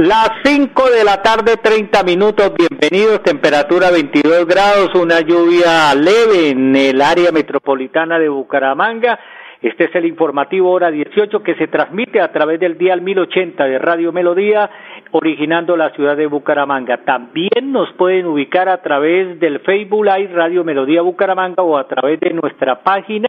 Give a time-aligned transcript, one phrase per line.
[0.00, 2.54] Las 5 de la tarde, 30 minutos.
[2.56, 3.22] Bienvenidos.
[3.22, 4.94] Temperatura 22 grados.
[4.94, 9.18] Una lluvia leve en el área metropolitana de Bucaramanga
[9.62, 13.78] este es el informativo hora 18 que se transmite a través del dial 1080 de
[13.78, 14.70] Radio Melodía,
[15.12, 17.04] originando la ciudad de Bucaramanga.
[17.04, 22.18] También nos pueden ubicar a través del Facebook Live Radio Melodía Bucaramanga o a través
[22.20, 23.28] de nuestra página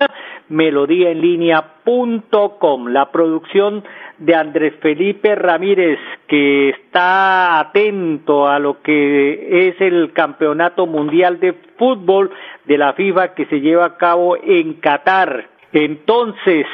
[0.50, 2.88] melodíaenlínea.com.
[2.88, 3.84] La producción
[4.18, 11.54] de Andrés Felipe Ramírez, que está atento a lo que es el Campeonato Mundial de
[11.78, 12.32] Fútbol
[12.66, 15.50] de la FIFA que se lleva a cabo en Qatar.
[15.74, 16.68] Entonces,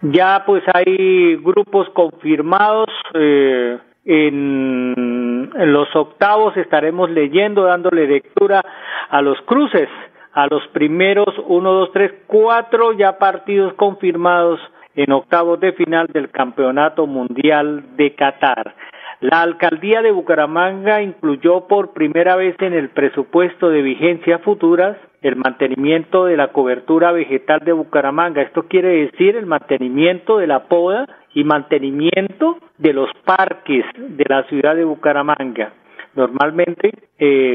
[0.00, 2.88] ya pues hay grupos confirmados.
[3.14, 3.78] Eh,
[4.10, 8.62] en, los octavos estaremos leyendo, dándole lectura
[9.10, 9.88] a los cruces,
[10.32, 14.60] a los primeros uno, dos, tres, cuatro ya partidos confirmados
[14.96, 18.74] en octavos de final del Campeonato Mundial de Qatar.
[19.20, 25.36] La alcaldía de Bucaramanga incluyó por primera vez en el presupuesto de vigencia futuras el
[25.36, 28.42] mantenimiento de la cobertura vegetal de Bucaramanga.
[28.42, 31.06] Esto quiere decir el mantenimiento de la poda
[31.38, 35.72] y mantenimiento de los parques de la ciudad de Bucaramanga.
[36.16, 37.54] Normalmente eh,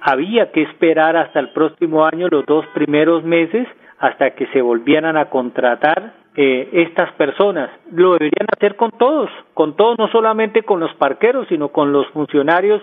[0.00, 3.68] había que esperar hasta el próximo año los dos primeros meses
[3.98, 7.68] hasta que se volvieran a contratar eh, estas personas.
[7.92, 12.06] Lo deberían hacer con todos, con todos, no solamente con los parqueros, sino con los
[12.14, 12.80] funcionarios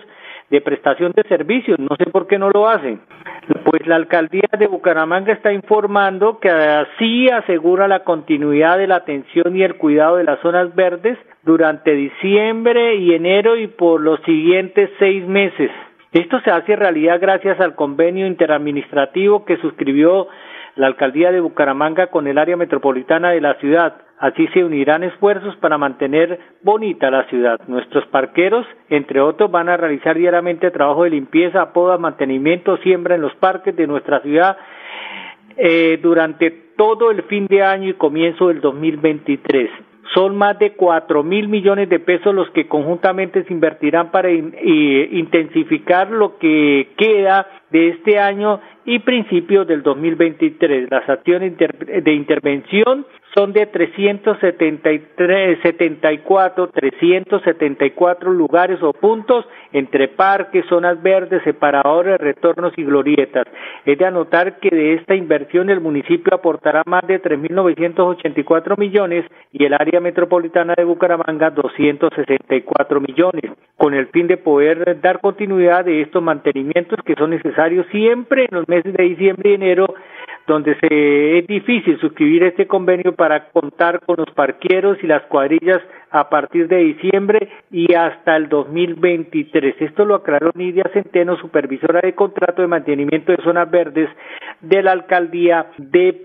[0.50, 1.78] de prestación de servicios.
[1.78, 3.00] No sé por qué no lo hacen.
[3.64, 9.56] Pues la alcaldía de Bucaramanga está informando que así asegura la continuidad de la atención
[9.56, 14.90] y el cuidado de las zonas verdes durante diciembre y enero y por los siguientes
[14.98, 15.70] seis meses.
[16.12, 20.28] Esto se hace realidad gracias al convenio interadministrativo que suscribió
[20.78, 23.96] la alcaldía de Bucaramanga con el área metropolitana de la ciudad.
[24.20, 27.60] Así se unirán esfuerzos para mantener bonita la ciudad.
[27.66, 33.22] Nuestros parqueros, entre otros, van a realizar diariamente trabajo de limpieza, poda, mantenimiento, siembra en
[33.22, 34.56] los parques de nuestra ciudad
[35.56, 39.70] eh, durante todo el fin de año y comienzo del 2023.
[40.14, 46.10] Son más de cuatro mil millones de pesos los que conjuntamente se invertirán para intensificar
[46.10, 50.90] lo que queda de este año y principios del 2023.
[50.90, 61.00] Las acciones de intervención son de 373, 74, 374 lugares o puntos entre parques, zonas
[61.02, 63.46] verdes, separadores, retornos y glorietas.
[63.84, 69.64] Es de anotar que de esta inversión el municipio aportará más de 3.984 millones y
[69.64, 76.02] el área metropolitana de Bucaramanga 264 millones, con el fin de poder dar continuidad de
[76.02, 79.94] estos mantenimientos que son necesarios siempre en los meses de diciembre y enero
[80.48, 85.80] donde se, es difícil suscribir este convenio para contar con los parqueros y las cuadrillas
[86.10, 89.76] a partir de diciembre y hasta el 2023.
[89.78, 94.08] Esto lo aclaró Nidia Centeno, supervisora de contrato de mantenimiento de zonas verdes
[94.60, 96.22] de la alcaldía de,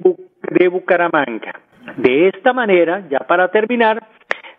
[0.49, 1.59] de Bucaramanga.
[1.97, 4.01] De esta manera, ya para terminar,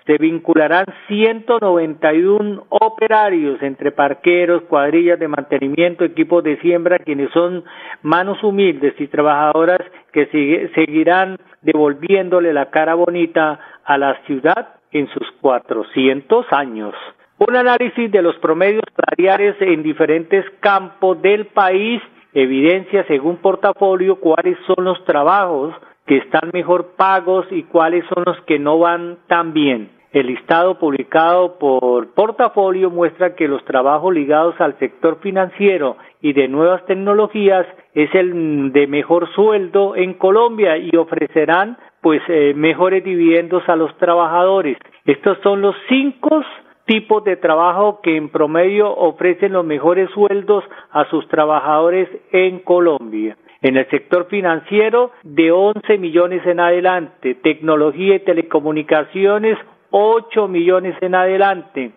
[0.06, 7.64] se vincularán 191 operarios entre parqueros, cuadrillas de mantenimiento, equipos de siembra, quienes son
[8.02, 9.80] manos humildes y trabajadoras
[10.12, 10.26] que
[10.74, 16.94] seguirán devolviéndole la cara bonita a la ciudad en sus 400 años.
[17.38, 22.00] Un análisis de los promedios salariales en diferentes campos del país
[22.32, 25.74] evidencia según portafolio cuáles son los trabajos
[26.06, 29.90] que están mejor pagos y cuáles son los que no van tan bien.
[30.14, 36.46] El listado publicado por Portafolio muestra que los trabajos ligados al sector financiero y de
[36.46, 43.68] nuevas tecnologías es el de mejor sueldo en Colombia y ofrecerán pues eh, mejores dividendos
[43.68, 44.78] a los trabajadores.
[45.04, 46.44] Estos son los cinco
[46.86, 50.62] tipos de trabajo que en promedio ofrecen los mejores sueldos
[50.92, 53.36] a sus trabajadores en Colombia.
[53.62, 59.58] En el sector financiero, de 11 millones en adelante, tecnología y telecomunicaciones,
[59.96, 61.92] 8 millones en adelante,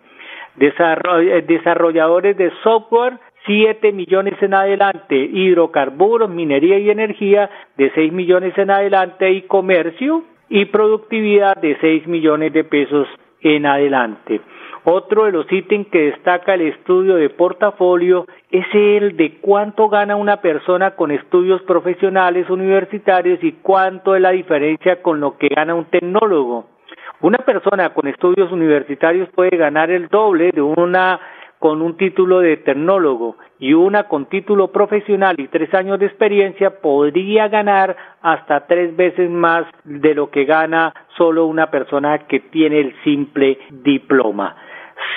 [0.60, 8.56] eh, desarrolladores de software, 7 millones en adelante, hidrocarburos, minería y energía, de 6 millones
[8.56, 13.08] en adelante, y comercio y productividad de 6 millones de pesos
[13.40, 14.42] en adelante.
[14.84, 20.14] Otro de los ítems que destaca el estudio de portafolio es el de cuánto gana
[20.14, 25.74] una persona con estudios profesionales universitarios y cuánto es la diferencia con lo que gana
[25.74, 26.77] un tecnólogo.
[27.20, 31.18] Una persona con estudios universitarios puede ganar el doble de una
[31.58, 36.78] con un título de tecnólogo y una con título profesional y tres años de experiencia
[36.80, 42.78] podría ganar hasta tres veces más de lo que gana solo una persona que tiene
[42.78, 44.54] el simple diploma.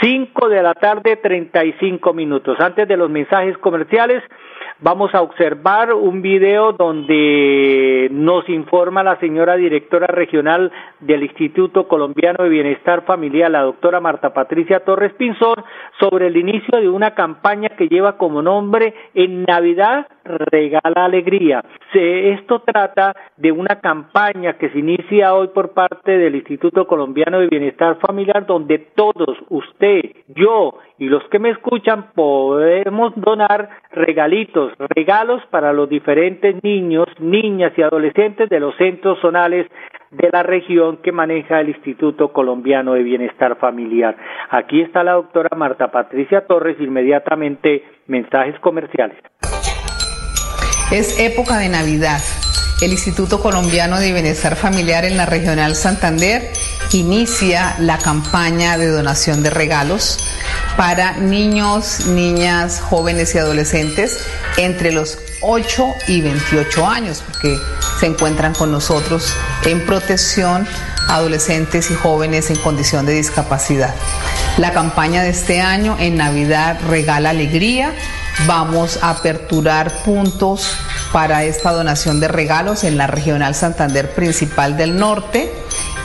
[0.02, 2.60] Cinco de la tarde, treinta y cinco minutos.
[2.60, 4.24] Antes de los mensajes comerciales,
[4.82, 12.44] vamos a observar un video donde nos informa la señora directora regional del Instituto Colombiano
[12.44, 15.56] de Bienestar Familiar, la doctora Marta Patricia Torres Pinzón,
[16.00, 21.64] sobre el inicio de una campaña que lleva como nombre En Navidad regala alegría.
[21.94, 27.48] esto trata de una campaña que se inicia hoy por parte del Instituto Colombiano de
[27.48, 35.42] Bienestar Familiar, donde todos, usted, yo y los que me escuchan podemos donar regalitos, regalos
[35.50, 39.68] para los diferentes niños, niñas y adolescentes de los centros zonales
[40.12, 44.16] de la región que maneja el Instituto Colombiano de Bienestar Familiar.
[44.50, 49.18] Aquí está la doctora Marta Patricia Torres, inmediatamente mensajes comerciales.
[50.92, 52.22] Es época de Navidad.
[52.82, 56.52] El Instituto Colombiano de Bienestar Familiar en la Regional Santander
[56.92, 60.18] inicia la campaña de donación de regalos
[60.76, 64.26] para niños, niñas, jóvenes y adolescentes
[64.58, 67.58] entre los 8 y 28 años, porque
[68.02, 69.34] se encuentran con nosotros
[69.64, 70.68] en protección
[71.08, 73.96] adolescentes y jóvenes en condición de discapacidad.
[74.58, 77.94] La campaña de este año en Navidad regala alegría
[78.48, 80.76] Vamos a aperturar puntos
[81.12, 85.52] para esta donación de regalos en la Regional Santander Principal del Norte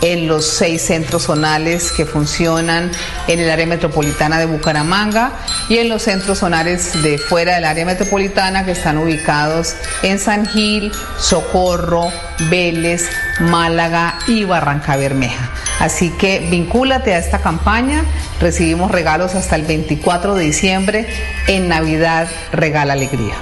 [0.02, 2.90] en los seis centros zonales que funcionan
[3.26, 5.32] en el área metropolitana de Bucaramanga
[5.68, 10.46] y en los centros zonales de fuera del área metropolitana que están ubicados en San
[10.46, 12.12] Gil, Socorro,
[12.50, 13.08] Vélez,
[13.40, 15.50] Málaga y Barranca Bermeja.
[15.80, 18.04] Así que vincúlate a esta campaña,
[18.40, 21.06] recibimos regalos hasta el 24 de diciembre,
[21.46, 23.34] en Navidad regala alegría.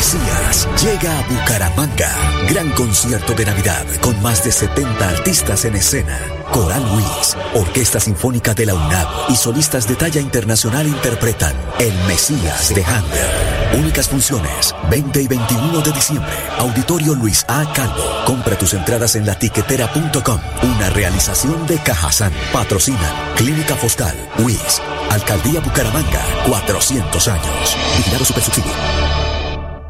[0.00, 2.10] Mesías llega a Bucaramanga.
[2.48, 6.18] Gran concierto de Navidad con más de 70 artistas en escena.
[6.50, 12.74] Coral Luis, Orquesta Sinfónica de la UNAM y solistas de talla internacional interpretan El Mesías
[12.74, 13.59] de Handel.
[13.78, 16.32] Únicas funciones, 20 y 21 de diciembre.
[16.58, 17.72] Auditorio Luis A.
[17.72, 18.04] Calvo.
[18.26, 20.40] Compra tus entradas en latiquetera.com.
[20.62, 22.32] Una realización de Cajazán.
[22.52, 27.76] Patrocina Clínica Fostal, WIS, Alcaldía Bucaramanga, 400 años.
[27.96, 29.29] Vigilado Supersubsidio.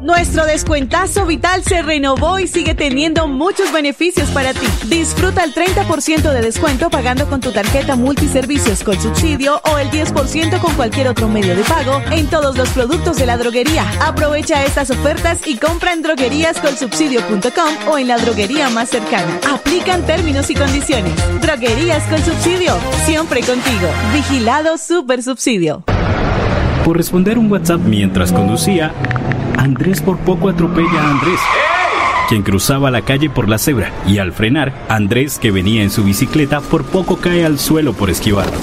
[0.01, 4.65] Nuestro descuentazo vital se renovó y sigue teniendo muchos beneficios para ti.
[4.87, 10.59] Disfruta el 30% de descuento pagando con tu tarjeta multiservicios con subsidio o el 10%
[10.59, 13.85] con cualquier otro medio de pago en todos los productos de la droguería.
[14.01, 19.39] Aprovecha estas ofertas y compra en drogueríascolsubsidio.com o en la droguería más cercana.
[19.53, 21.13] Aplican términos y condiciones.
[21.41, 22.75] Droguerías con subsidio,
[23.05, 23.87] siempre contigo.
[24.13, 25.83] Vigilado Super Subsidio.
[26.85, 28.91] Por responder un WhatsApp mientras conducía,
[29.57, 31.39] Andrés por poco atropella a Andrés,
[32.27, 36.03] quien cruzaba la calle por la cebra, y al frenar, Andrés, que venía en su
[36.03, 38.57] bicicleta, por poco cae al suelo por esquivarlo.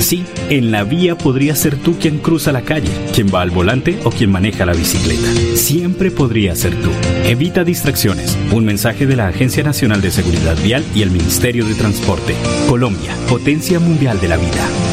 [0.00, 4.00] Sí, en la vía podría ser tú quien cruza la calle, quien va al volante
[4.04, 5.28] o quien maneja la bicicleta.
[5.56, 6.90] Siempre podría ser tú.
[7.24, 8.38] Evita distracciones.
[8.50, 12.34] Un mensaje de la Agencia Nacional de Seguridad Vial y el Ministerio de Transporte.
[12.66, 14.89] Colombia, potencia mundial de la vida.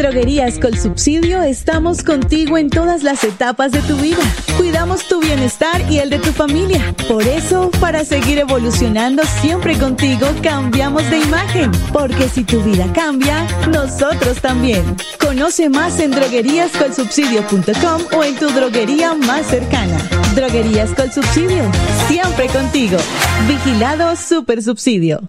[0.00, 4.22] Droguerías con Subsidio estamos contigo en todas las etapas de tu vida.
[4.56, 6.94] Cuidamos tu bienestar y el de tu familia.
[7.06, 11.70] Por eso, para seguir evolucionando siempre contigo, cambiamos de imagen.
[11.92, 14.82] Porque si tu vida cambia, nosotros también.
[15.20, 19.98] Conoce más en drogueríascolsubsidio.com o en tu droguería más cercana.
[20.34, 21.70] Droguerías con Subsidio,
[22.08, 22.96] siempre contigo.
[23.46, 25.28] Vigilado Super Subsidio.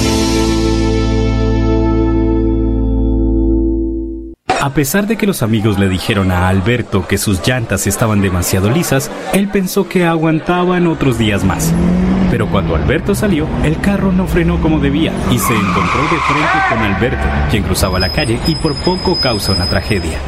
[4.61, 8.69] A pesar de que los amigos le dijeron a Alberto que sus llantas estaban demasiado
[8.69, 11.73] lisas, él pensó que aguantaban otros días más.
[12.29, 16.59] Pero cuando Alberto salió, el carro no frenó como debía y se encontró de frente
[16.69, 20.19] con Alberto, quien cruzaba la calle y por poco causa una tragedia.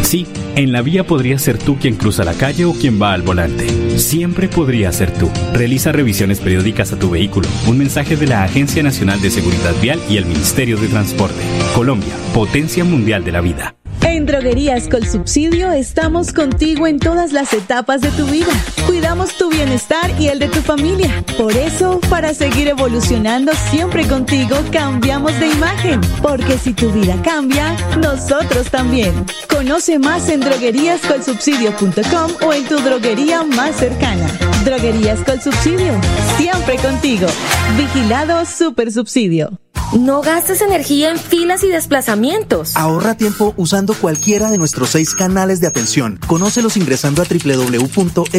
[0.00, 0.26] Sí,
[0.56, 3.66] en la vía podría ser tú quien cruza la calle o quien va al volante.
[3.96, 5.30] Siempre podría ser tú.
[5.52, 7.48] Realiza revisiones periódicas a tu vehículo.
[7.66, 11.42] Un mensaje de la Agencia Nacional de Seguridad Vial y el Ministerio de Transporte.
[11.74, 13.76] Colombia, potencia mundial de la vida.
[14.14, 18.52] En Droguerías con Subsidio estamos contigo en todas las etapas de tu vida.
[18.86, 21.24] Cuidamos tu bienestar y el de tu familia.
[21.36, 26.00] Por eso, para seguir evolucionando siempre contigo, cambiamos de imagen.
[26.22, 29.12] Porque si tu vida cambia, nosotros también.
[29.50, 34.28] Conoce más en drogueríascolsubsidio.com o en tu droguería más cercana.
[34.64, 35.92] Droguerías con Subsidio,
[36.36, 37.26] siempre contigo.
[37.76, 39.58] Vigilado Super Subsidio.
[39.92, 42.76] No gastes energía en filas y desplazamientos.
[42.76, 46.20] Ahorra tiempo usando cualquiera de nuestros seis canales de atención.
[46.26, 48.32] Conócelos ingresando a www.esa.com.co.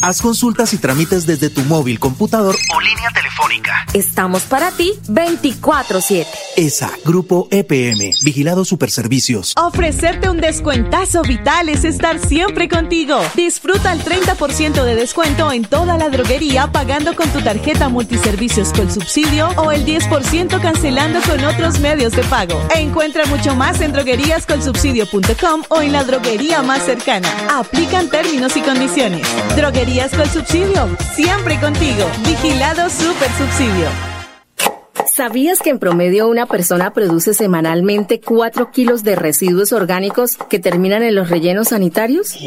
[0.00, 3.84] Haz consultas y trámites desde tu móvil, computador o línea telefónica.
[3.92, 6.24] Estamos para ti 24-7.
[6.56, 9.52] ESA, Grupo EPM, Vigilado Superservicios.
[9.54, 13.20] Ofrecerte un descuentazo vital es estar siempre contigo.
[13.36, 18.90] Disfruta el 30% de descuento en toda la droguería pagando con tu tarjeta multiservicios con
[18.90, 22.58] subsidio o el 10% cancelando con otros medios de pago.
[22.74, 27.28] Encuentra mucho más en drogueríascolsubsidio.com o en la droguería más cercana.
[27.50, 29.26] Aplican términos y condiciones.
[29.56, 32.06] Droguerías con subsidio, siempre contigo.
[32.26, 33.88] Vigilado Super Subsidio.
[35.14, 41.02] ¿Sabías que en promedio una persona produce semanalmente 4 kilos de residuos orgánicos que terminan
[41.02, 42.38] en los rellenos sanitarios?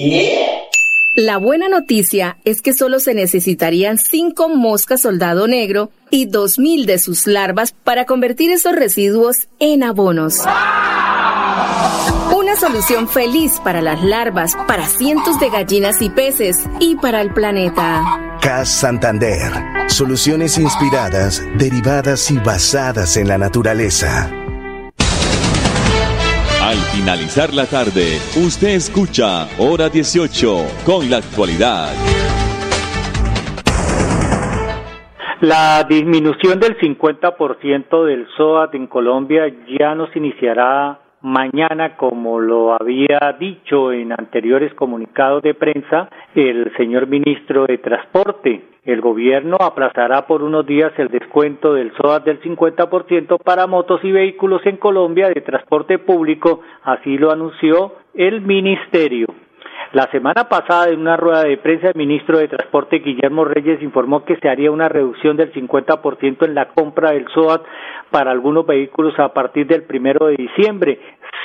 [1.15, 6.99] La buena noticia es que solo se necesitarían 5 moscas soldado negro y 2.000 de
[6.99, 10.41] sus larvas para convertir esos residuos en abonos.
[12.35, 17.31] Una solución feliz para las larvas, para cientos de gallinas y peces y para el
[17.31, 18.37] planeta.
[18.41, 19.51] CAS Santander.
[19.87, 24.29] Soluciones inspiradas, derivadas y basadas en la naturaleza.
[26.61, 31.93] Al finalizar la tarde, usted escucha Hora 18 con la actualidad.
[35.41, 39.43] La disminución del 50% del SOAT en Colombia
[39.79, 46.71] ya no se iniciará mañana, como lo había dicho en anteriores comunicados de prensa el
[46.77, 48.61] señor ministro de Transporte.
[48.83, 54.11] El gobierno aplazará por unos días el descuento del SOAT del 50% para motos y
[54.11, 59.25] vehículos en Colombia de transporte público, así lo anunció el ministerio.
[59.95, 64.25] La semana pasada, en una rueda de prensa, el ministro de Transporte, Guillermo Reyes, informó
[64.25, 67.65] que se haría una reducción del 50% en la compra del SOAT
[68.11, 70.99] para algunos vehículos a partir del primero de diciembre.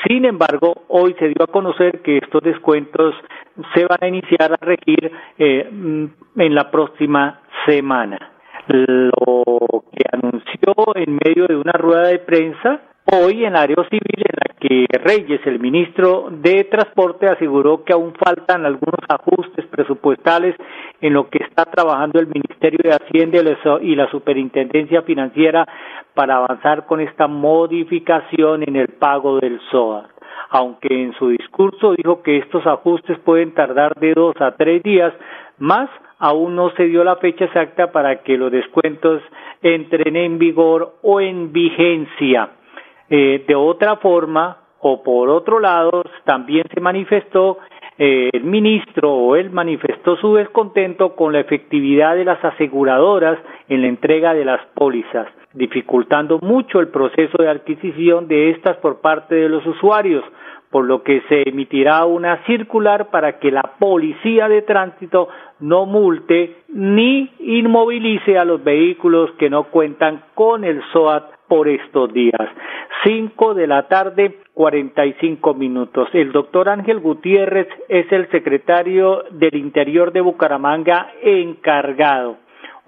[0.04, 3.14] Sin embargo, hoy se dio a conocer que estos descuentos
[3.72, 8.32] se van a iniciar a regir eh, en la próxima semana.
[8.66, 12.80] Lo que anunció en medio de una rueda de prensa
[13.12, 18.12] hoy en área civil en la que Reyes, el ministro de Transporte, aseguró que aún
[18.14, 20.54] faltan algunos ajustes presupuestales
[21.00, 23.38] en lo que está trabajando el Ministerio de Hacienda
[23.82, 25.66] y la Superintendencia Financiera
[26.14, 30.08] para avanzar con esta modificación en el pago del SOA.
[30.50, 35.12] Aunque en su discurso dijo que estos ajustes pueden tardar de dos a tres días
[35.58, 35.88] más,
[36.18, 39.22] aún no se dio la fecha exacta para que los descuentos
[39.62, 42.50] entren en vigor o en vigencia.
[43.10, 47.58] Eh, de otra forma, o por otro lado, también se manifestó
[47.98, 53.38] eh, el ministro o él manifestó su descontento con la efectividad de las aseguradoras
[53.68, 59.00] en la entrega de las pólizas, dificultando mucho el proceso de adquisición de estas por
[59.00, 60.24] parte de los usuarios,
[60.70, 66.58] por lo que se emitirá una circular para que la policía de tránsito no multe
[66.68, 72.48] ni inmovilice a los vehículos que no cuentan con el SOAT por estos días.
[73.02, 76.08] Cinco de la tarde, cuarenta y cinco minutos.
[76.12, 82.36] El doctor Ángel Gutiérrez es el secretario del Interior de Bucaramanga encargado.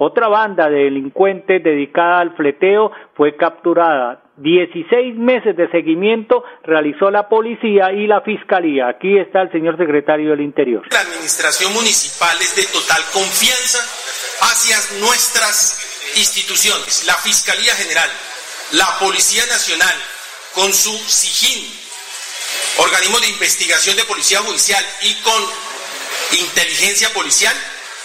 [0.05, 4.21] Otra banda de delincuentes dedicada al fleteo fue capturada.
[4.37, 8.89] Dieciséis meses de seguimiento realizó la policía y la fiscalía.
[8.89, 10.83] Aquí está el señor secretario del Interior.
[10.91, 13.79] La administración municipal es de total confianza
[14.51, 14.75] hacia
[15.07, 15.79] nuestras
[16.19, 18.11] instituciones, la Fiscalía General,
[18.73, 19.95] la Policía Nacional,
[20.57, 21.63] con su SIGIN,
[22.83, 25.41] organismo de investigación de policía judicial y con
[26.43, 27.55] inteligencia policial,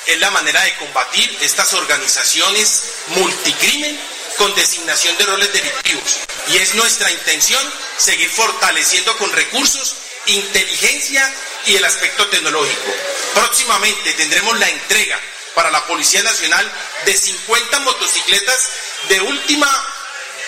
[0.08, 4.00] es la manera de combatir estas organizaciones multicrimen
[4.38, 6.18] con designación de roles delictivos.
[6.48, 7.62] Y es nuestra intención
[7.98, 9.96] seguir fortaleciendo con recursos,
[10.28, 11.34] inteligencia
[11.66, 12.94] y el aspecto tecnológico.
[13.34, 15.20] Próximamente tendremos la entrega
[15.54, 16.72] para la Policía Nacional
[17.06, 18.70] de 50 motocicletas
[19.10, 19.94] de última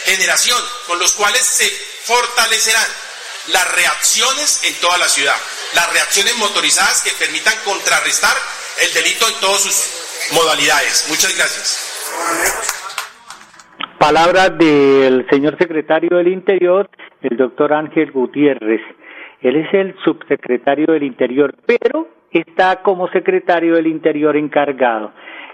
[0.05, 1.69] generación, con los cuales se
[2.05, 2.87] fortalecerán
[3.47, 5.35] las reacciones en toda la ciudad,
[5.73, 8.37] las reacciones motorizadas que permitan contrarrestar
[8.81, 11.07] el delito en todas sus modalidades.
[11.09, 11.89] Muchas gracias.
[13.99, 16.89] Palabras del señor secretario del Interior,
[17.21, 18.81] el doctor Ángel Gutiérrez.
[19.41, 25.11] Él es el subsecretario del Interior, pero está como secretario del Interior encargado.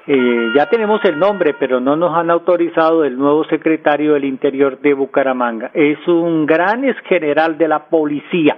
[0.08, 4.80] Eh, ya tenemos el nombre, pero no nos han autorizado el nuevo secretario del Interior
[4.80, 5.72] de Bucaramanga.
[5.74, 8.56] Es un gran ex general de la policía.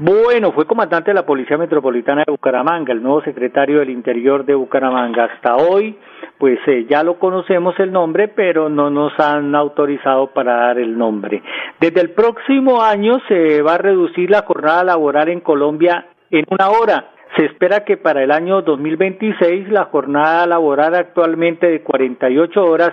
[0.00, 4.54] Bueno, fue comandante de la Policía Metropolitana de Bucaramanga, el nuevo secretario del Interior de
[4.54, 5.24] Bucaramanga.
[5.24, 5.98] Hasta hoy,
[6.38, 10.96] pues eh, ya lo conocemos el nombre, pero no nos han autorizado para dar el
[10.96, 11.42] nombre.
[11.80, 16.70] Desde el próximo año se va a reducir la jornada laboral en Colombia en una
[16.70, 22.92] hora se espera que para el año 2026 la jornada laboral actualmente de 48 horas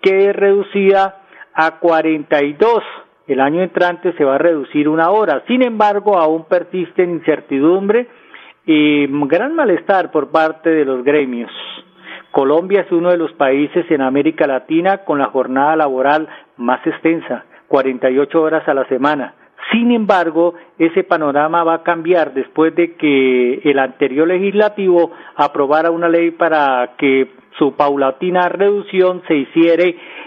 [0.00, 2.82] quede reducida a 42.
[3.26, 5.42] El año entrante se va a reducir una hora.
[5.46, 8.06] Sin embargo, aún persiste incertidumbre
[8.66, 11.50] y gran malestar por parte de los gremios.
[12.30, 17.44] Colombia es uno de los países en América Latina con la jornada laboral más extensa,
[17.68, 19.34] 48 horas a la semana.
[19.70, 26.08] Sin embargo, ese panorama va a cambiar después de que el anterior legislativo aprobara una
[26.08, 29.84] ley para que su paulatina reducción se hiciera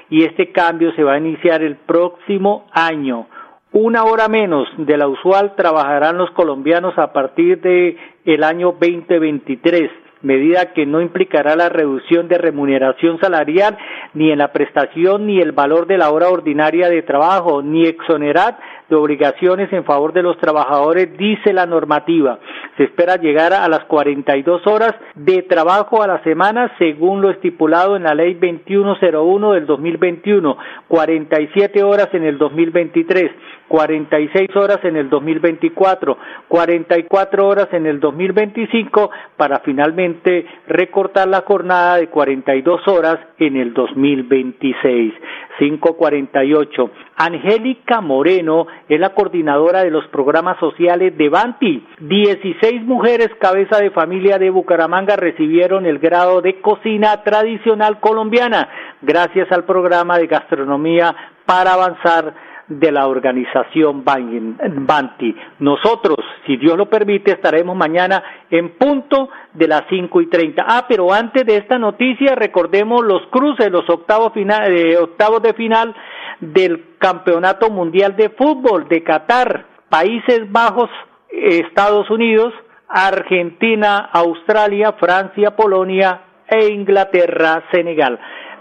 [0.09, 3.27] y este cambio se va a iniciar el próximo año.
[3.73, 9.91] Una hora menos de la usual trabajarán los colombianos a partir de el año 2023
[10.21, 13.77] medida que no implicará la reducción de remuneración salarial
[14.13, 18.57] ni en la prestación ni el valor de la hora ordinaria de trabajo, ni exonerar
[18.89, 22.39] de obligaciones en favor de los trabajadores, dice la normativa.
[22.77, 27.95] Se espera llegar a las 42 horas de trabajo a la semana según lo estipulado
[27.95, 33.31] en la ley 2101 del 2021, 47 horas en el 2023.
[33.67, 41.97] 46 horas en el 2024, 44 horas en el 2025 para finalmente recortar la jornada
[41.97, 45.13] de 42 horas en el 2026.
[45.59, 46.91] 548.
[47.17, 51.85] Angélica Moreno es la coordinadora de los programas sociales de Banti.
[51.99, 58.69] 16 mujeres cabeza de familia de Bucaramanga recibieron el grado de cocina tradicional colombiana
[59.01, 62.33] gracias al programa de gastronomía para avanzar
[62.67, 65.35] de la organización Banti.
[65.59, 70.65] Nosotros, si Dios lo permite, estaremos mañana en punto de las cinco y treinta.
[70.67, 75.53] Ah, pero antes de esta noticia, recordemos los cruces, los octavos, final, eh, octavos de
[75.53, 75.95] final
[76.39, 80.89] del Campeonato Mundial de Fútbol de Qatar, Países Bajos,
[81.29, 82.53] Estados Unidos,
[82.87, 88.19] Argentina, Australia, Francia, Polonia e Inglaterra, Senegal.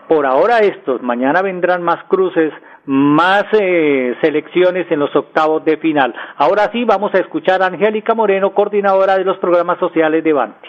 [0.09, 2.53] Por ahora estos, mañana vendrán más cruces
[2.87, 6.15] más eh, selecciones en los octavos de final.
[6.37, 10.69] Ahora sí, vamos a escuchar a Angélica Moreno, coordinadora de los programas sociales de Banti.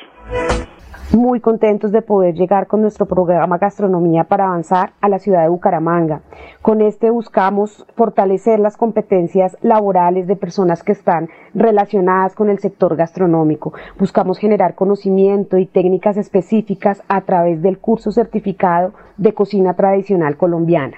[1.14, 5.48] Muy contentos de poder llegar con nuestro programa Gastronomía para avanzar a la ciudad de
[5.48, 6.20] Bucaramanga.
[6.62, 12.98] Con este buscamos fortalecer las competencias laborales de personas que están relacionadas con el sector
[12.98, 13.72] gastronómico.
[13.98, 20.98] Buscamos generar conocimiento y técnicas específicas a través del curso certificado de cocina tradicional colombiana.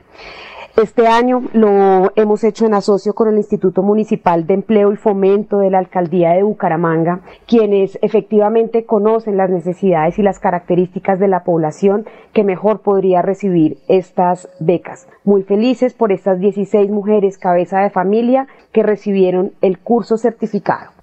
[0.77, 5.57] Este año lo hemos hecho en asocio con el Instituto Municipal de Empleo y Fomento
[5.59, 11.43] de la Alcaldía de Bucaramanga, quienes efectivamente conocen las necesidades y las características de la
[11.43, 15.07] población que mejor podría recibir estas becas.
[15.25, 20.98] Muy felices por estas 16 mujeres cabeza de familia que recibieron el curso certificado.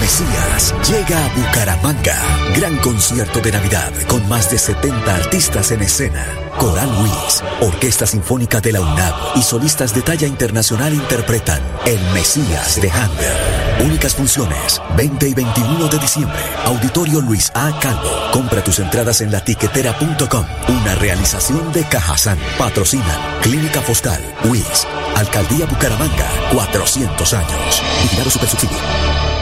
[0.00, 2.16] Mesías llega a Bucaramanga.
[2.56, 6.26] Gran concierto de Navidad con más de 70 artistas en escena.
[6.58, 12.80] Coral Luis, Orquesta Sinfónica de la UNAM y solistas de talla internacional interpretan El Mesías
[12.80, 13.86] de Handel.
[13.86, 16.38] Únicas funciones, 20 y 21 de diciembre.
[16.64, 17.76] Auditorio Luis A.
[17.80, 18.30] Calvo.
[18.32, 20.46] Compra tus entradas en latiquetera.com.
[20.68, 22.38] Una realización de Cajazán.
[22.58, 27.82] Patrocinan Clínica Fostal, WIS, Alcaldía Bucaramanga, 400 años.
[28.02, 29.33] Vigilado Supersubsidio.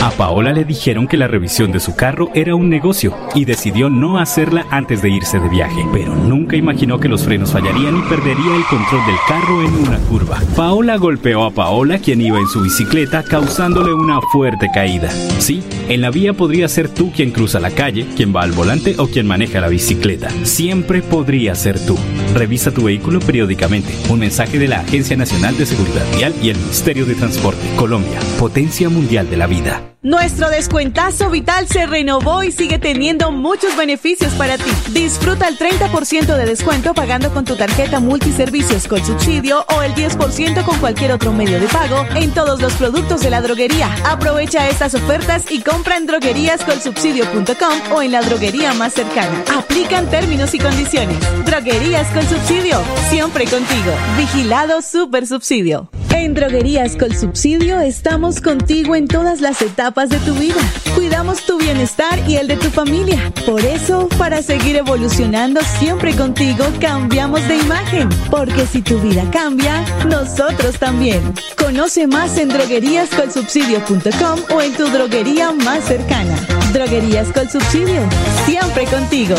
[0.00, 3.90] A Paola le dijeron que la revisión de su carro era un negocio y decidió
[3.90, 8.08] no hacerla antes de irse de viaje, pero nunca imaginó que los frenos fallarían y
[8.08, 10.38] perdería el control del carro en una curva.
[10.54, 15.10] Paola golpeó a Paola, quien iba en su bicicleta, causándole una fuerte caída.
[15.40, 18.94] Sí, en la vía podría ser tú quien cruza la calle, quien va al volante
[18.98, 20.30] o quien maneja la bicicleta.
[20.44, 21.98] Siempre podría ser tú.
[22.34, 23.92] Revisa tu vehículo periódicamente.
[24.08, 27.66] Un mensaje de la Agencia Nacional de Seguridad Vial y el Ministerio de Transporte.
[27.76, 29.87] Colombia, potencia mundial de la vida.
[30.02, 34.70] Nuestro descuentazo vital se renovó y sigue teniendo muchos beneficios para ti.
[34.92, 40.64] Disfruta el 30% de descuento pagando con tu tarjeta multiservicios con subsidio o el 10%
[40.64, 43.92] con cualquier otro medio de pago en todos los productos de la droguería.
[44.04, 49.42] Aprovecha estas ofertas y compra en drogueríascolsubsidio.com o en la droguería más cercana.
[49.56, 51.18] Aplican términos y condiciones.
[51.44, 53.92] Droguerías con subsidio, siempre contigo.
[54.16, 55.90] Vigilado Super Subsidio.
[56.14, 60.60] En Droguerías con Subsidio estamos contigo en todas las etapas de tu vida.
[60.94, 63.32] Cuidamos tu bienestar y el de tu familia.
[63.46, 68.08] Por eso, para seguir evolucionando siempre contigo, cambiamos de imagen.
[68.30, 71.22] Porque si tu vida cambia, nosotros también.
[71.56, 76.36] Conoce más en drogueríascolsubsidio.com o en tu droguería más cercana.
[76.72, 78.02] Droguerías con Subsidio,
[78.44, 79.34] siempre contigo.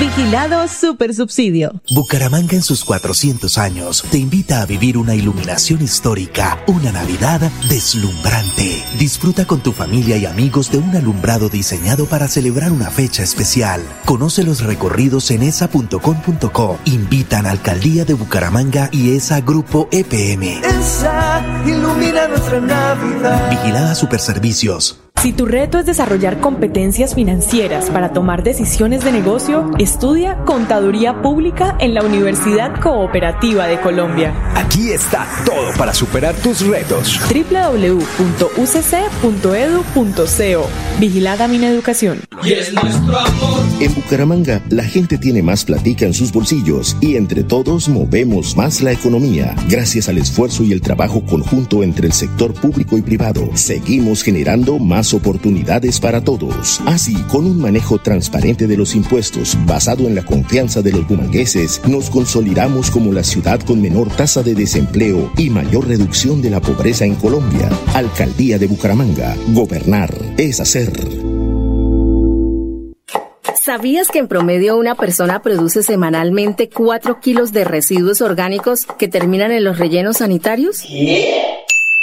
[0.00, 1.80] Vigilado Super Subsidio.
[1.90, 8.84] Bucaramanga en sus 400 años te invita a vivir una iluminación histórica, una Navidad deslumbrante.
[8.98, 13.80] Disfruta con tu familia y amigos de un alumbrado diseñado para celebrar una fecha especial.
[14.04, 16.78] Conoce los recorridos en esa.com.co.
[16.86, 20.62] Invitan a Alcaldía de Bucaramanga y ESA Grupo EPM.
[20.64, 23.50] ESA ilumina nuestra Navidad.
[23.50, 24.98] Vigilada Superservicios.
[25.22, 26.71] Si tu reto es desarrollar competencias
[27.14, 34.34] financieras para tomar decisiones de negocio, estudia Contaduría Pública en la Universidad Cooperativa de Colombia.
[34.54, 37.20] Aquí está todo para superar tus retos.
[37.28, 38.22] www.ucc.edu.co
[40.98, 42.20] Vigilada Mineducación.
[42.42, 43.60] Y es nuestro amor.
[43.80, 48.80] En Bucaramanga, la gente tiene más platica en sus bolsillos y entre todos movemos más
[48.80, 49.54] la economía.
[49.68, 54.78] Gracias al esfuerzo y el trabajo conjunto entre el sector público y privado, seguimos generando
[54.78, 56.61] más oportunidades para todos.
[56.86, 61.80] Así, con un manejo transparente de los impuestos basado en la confianza de los bumangueses,
[61.86, 66.60] nos consolidamos como la ciudad con menor tasa de desempleo y mayor reducción de la
[66.60, 67.68] pobreza en Colombia.
[67.94, 69.36] Alcaldía de Bucaramanga.
[69.48, 70.92] Gobernar es hacer.
[73.64, 79.52] ¿Sabías que en promedio una persona produce semanalmente 4 kilos de residuos orgánicos que terminan
[79.52, 80.84] en los rellenos sanitarios?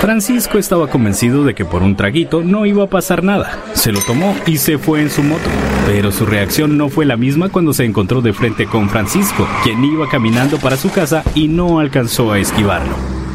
[0.00, 3.62] Francisco estaba convencido de que por un traguito no iba a pasar nada.
[3.74, 5.44] Se lo tomó y se fue en su moto.
[5.84, 9.84] Pero su reacción no fue la misma cuando se encontró de frente con Francisco, quien
[9.84, 12.94] iba caminando para su casa y no alcanzó a esquivarlo.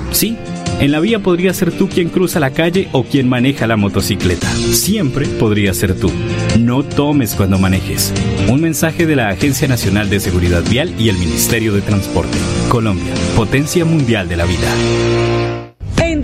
[0.10, 0.40] Sí,
[0.80, 4.48] en la vía podría ser tú quien cruza la calle o quien maneja la motocicleta.
[4.50, 6.12] Siempre podría ser tú.
[6.60, 8.12] No tomes cuando manejes.
[8.50, 12.40] Un mensaje de la Agencia Nacional de Seguridad Vial y el Ministerio de Transporte.
[12.70, 15.45] Colombia, potencia mundial de la vida.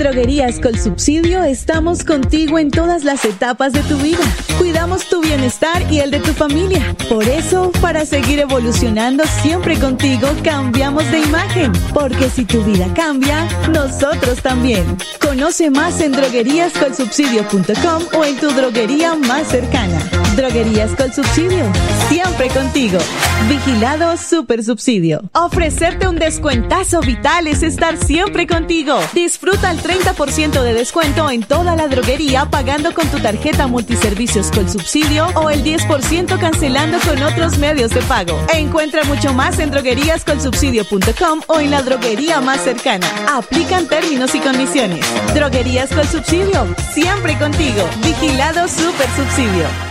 [0.01, 4.23] Droguerías con Subsidio estamos contigo en todas las etapas de tu vida.
[4.57, 6.95] Cuidamos tu bienestar y el de tu familia.
[7.07, 11.71] Por eso, para seguir evolucionando siempre contigo, cambiamos de imagen.
[11.93, 14.97] Porque si tu vida cambia, nosotros también.
[15.19, 19.99] Conoce más en drogueríascolsubsidio.com o en tu droguería más cercana.
[20.35, 21.65] Droguerías con subsidio.
[22.07, 22.97] Siempre contigo.
[23.49, 25.21] Vigilado Super Subsidio.
[25.33, 28.97] Ofrecerte un descuentazo vital es estar siempre contigo.
[29.13, 34.69] Disfruta el 30% de descuento en toda la droguería pagando con tu tarjeta multiservicios con
[34.69, 38.39] subsidio o el 10% cancelando con otros medios de pago.
[38.53, 43.07] Encuentra mucho más en drogueríascolsubsidio.com o en la droguería más cercana.
[43.35, 45.05] Aplican términos y condiciones.
[45.33, 46.73] Droguerías con subsidio.
[46.93, 47.83] Siempre contigo.
[48.03, 49.90] Vigilado Super Subsidio.